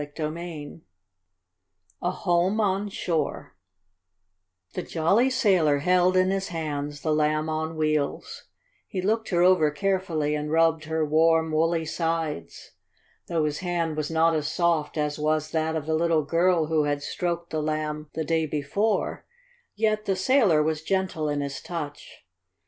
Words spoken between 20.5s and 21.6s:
was gentle in